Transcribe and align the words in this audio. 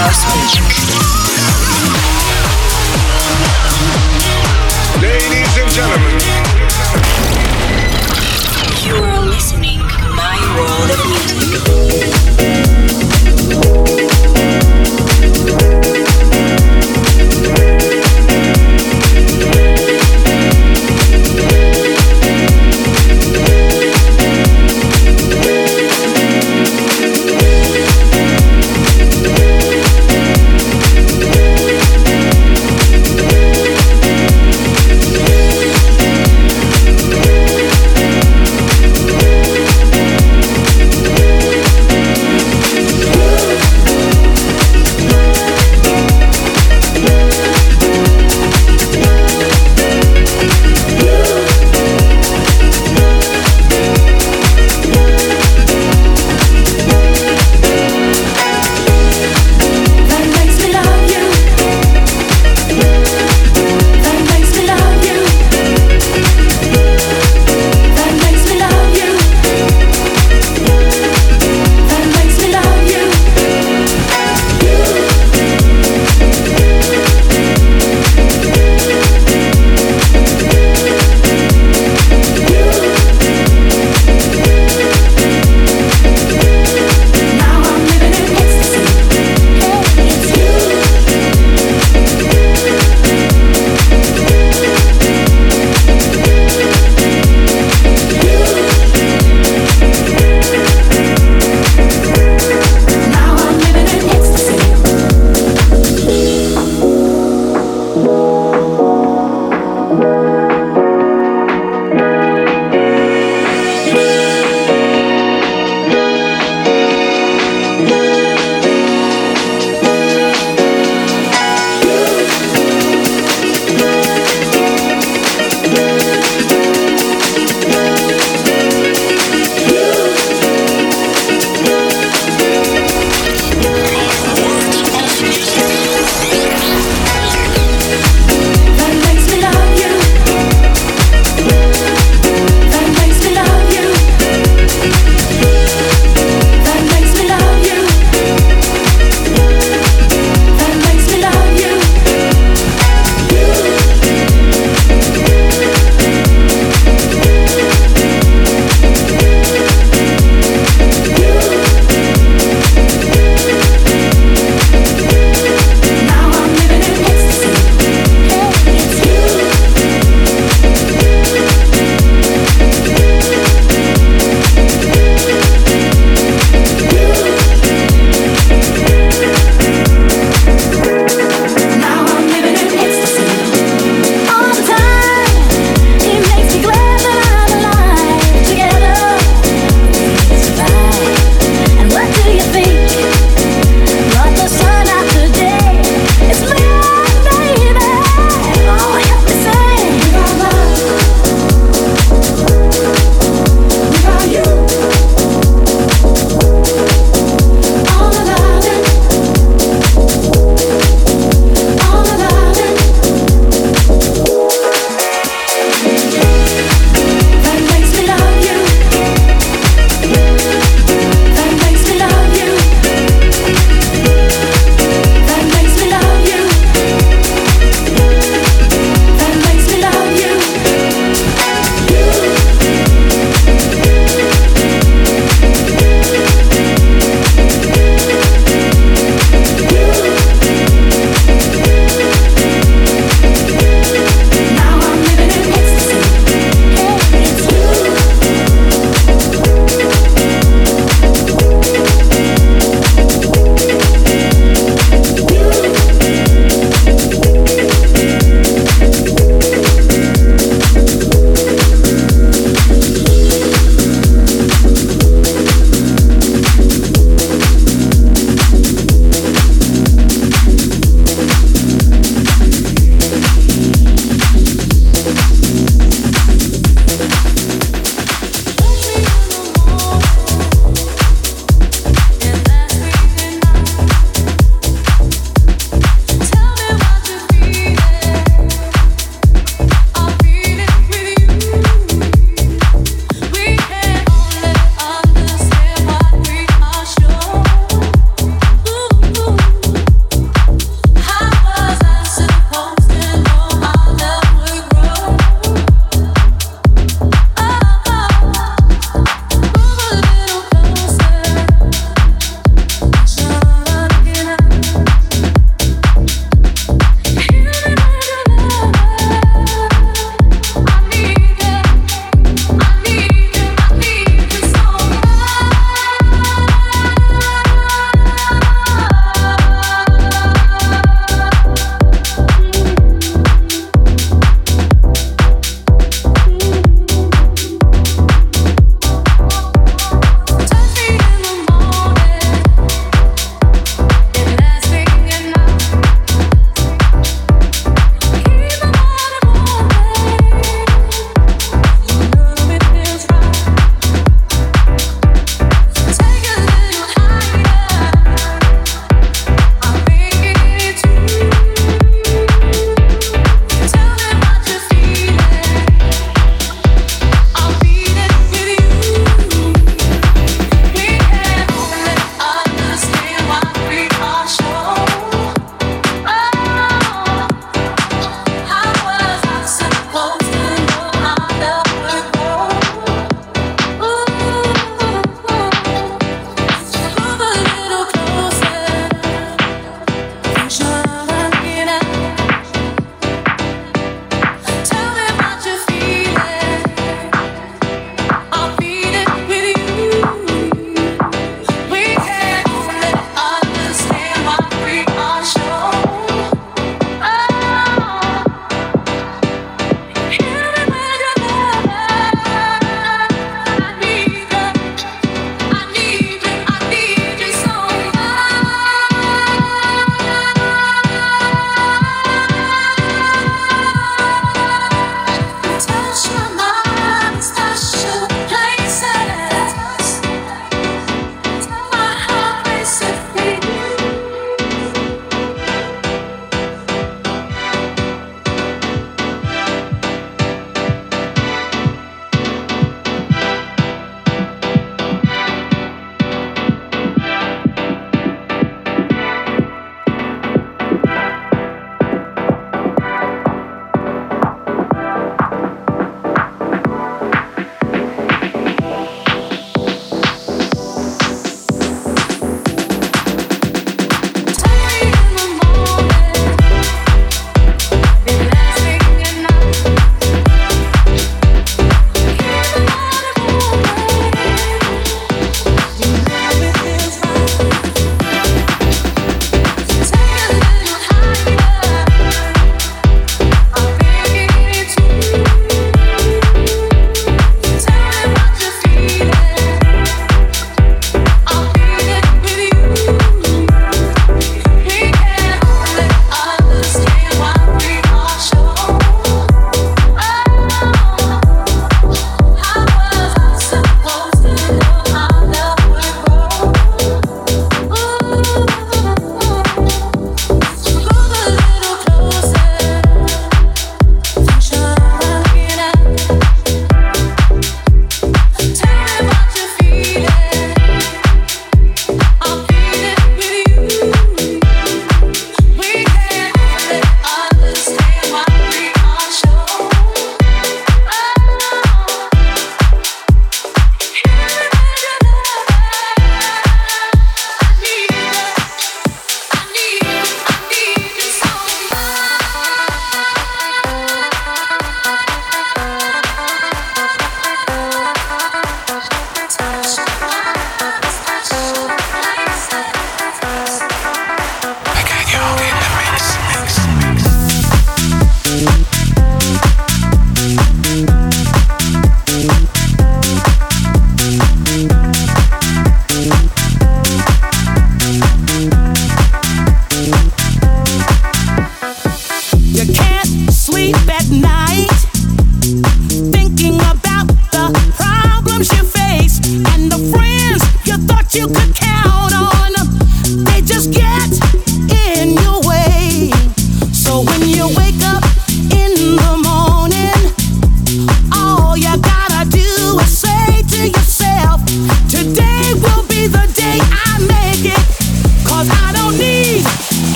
house 0.00 0.24
music. 0.34 0.89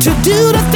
to 0.00 0.10
do 0.24 0.52
the 0.52 0.58
things 0.70 0.75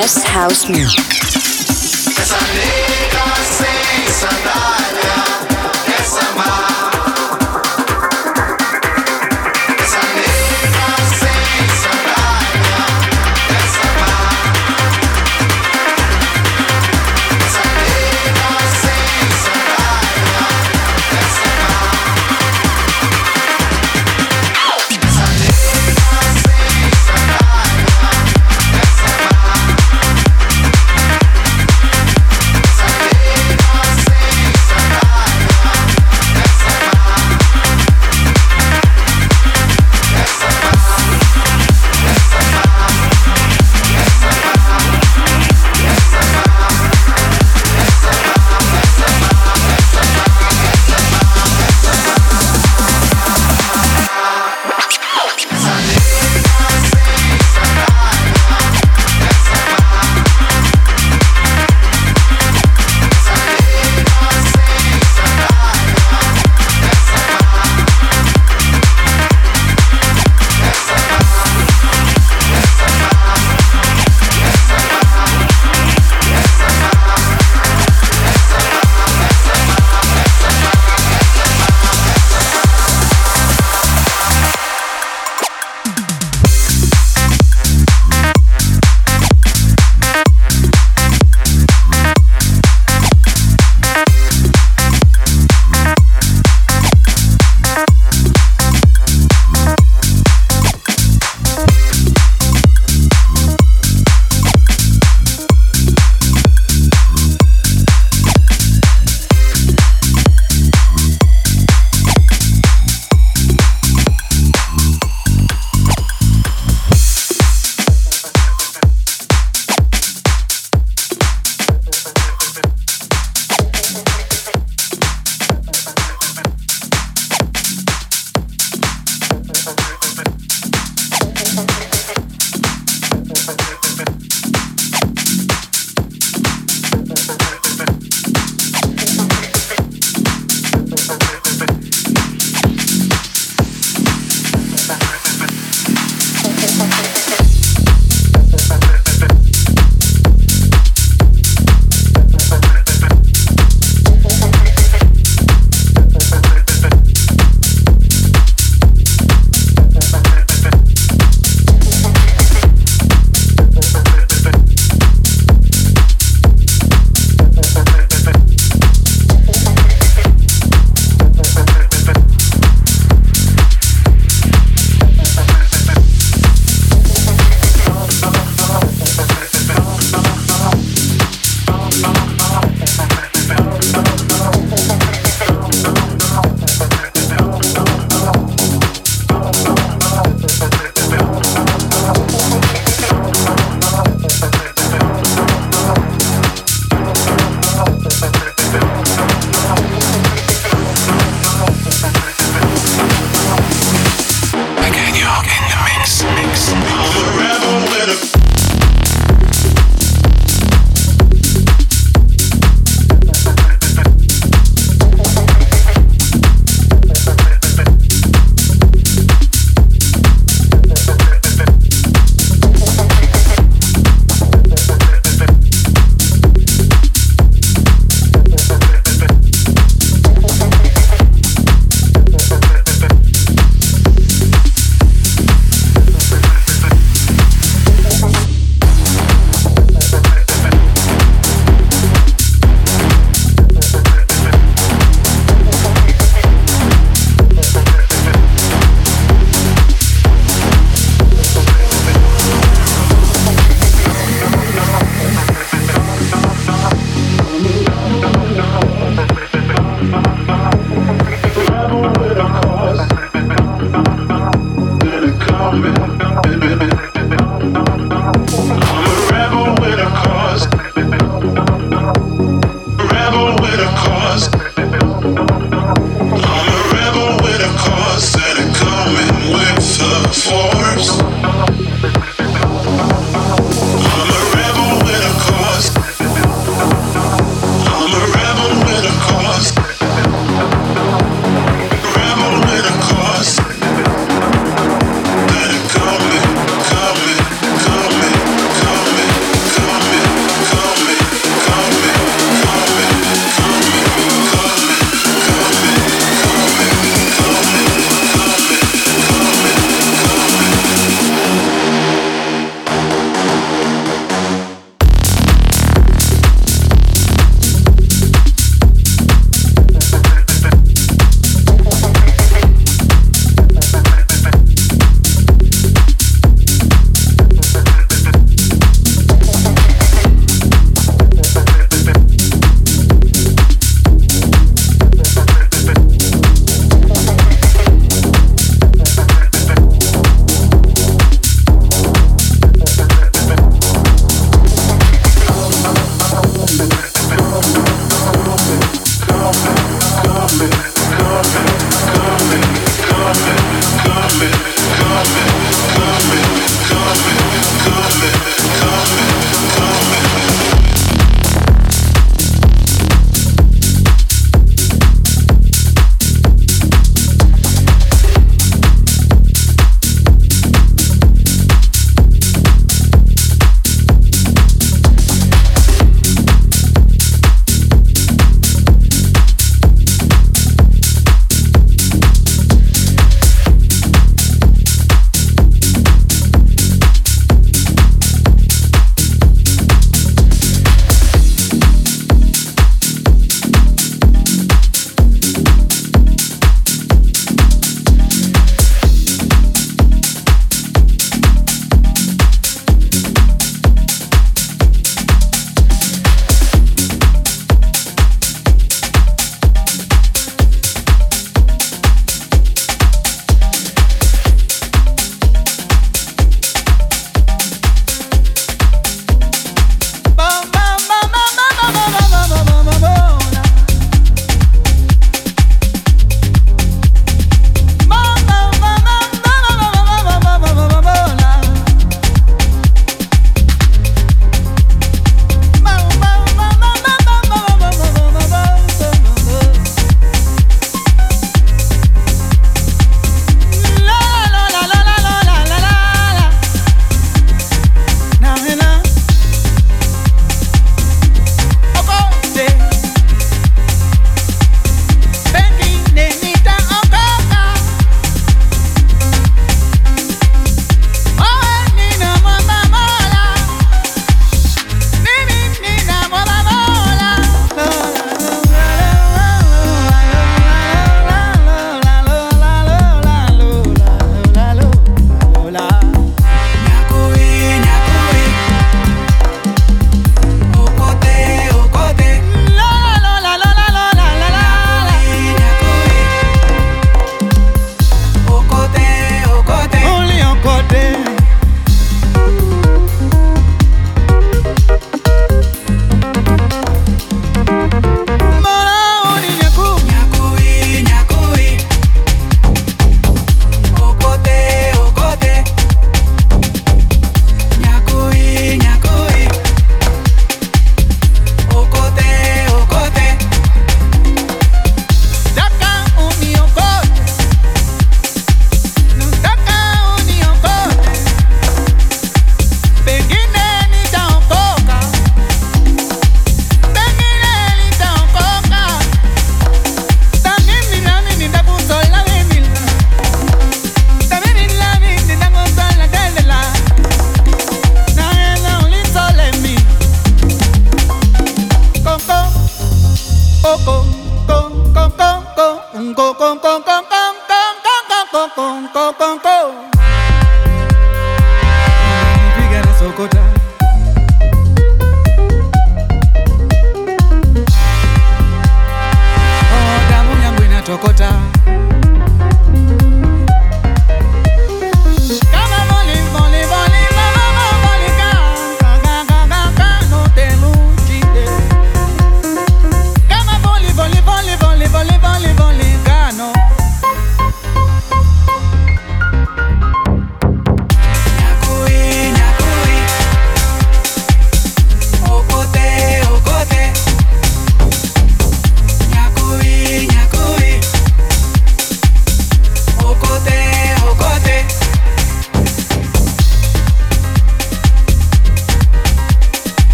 best 0.00 0.26
house 0.28 0.66
music. 0.66 1.29